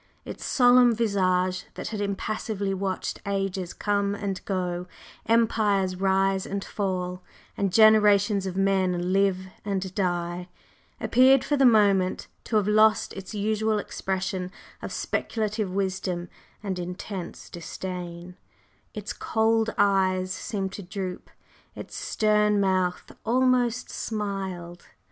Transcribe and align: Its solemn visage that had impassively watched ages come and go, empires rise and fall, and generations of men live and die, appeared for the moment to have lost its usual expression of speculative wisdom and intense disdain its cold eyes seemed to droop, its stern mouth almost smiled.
Its 0.25 0.43
solemn 0.43 0.95
visage 0.95 1.65
that 1.75 1.89
had 1.89 2.01
impassively 2.01 2.73
watched 2.73 3.21
ages 3.23 3.71
come 3.71 4.15
and 4.15 4.43
go, 4.45 4.87
empires 5.27 5.95
rise 5.95 6.43
and 6.47 6.65
fall, 6.65 7.21
and 7.55 7.71
generations 7.71 8.47
of 8.47 8.57
men 8.57 9.13
live 9.13 9.41
and 9.63 9.93
die, 9.93 10.49
appeared 10.99 11.43
for 11.43 11.55
the 11.55 11.67
moment 11.67 12.25
to 12.43 12.55
have 12.55 12.67
lost 12.67 13.13
its 13.13 13.35
usual 13.35 13.77
expression 13.77 14.49
of 14.81 14.91
speculative 14.91 15.71
wisdom 15.71 16.29
and 16.63 16.79
intense 16.79 17.47
disdain 17.47 18.35
its 18.95 19.13
cold 19.13 19.71
eyes 19.77 20.31
seemed 20.31 20.71
to 20.73 20.81
droop, 20.81 21.29
its 21.75 21.95
stern 21.95 22.59
mouth 22.59 23.11
almost 23.23 23.91
smiled. 23.91 24.83